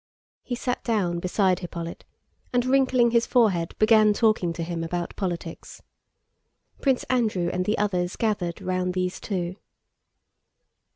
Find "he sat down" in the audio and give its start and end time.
0.41-1.19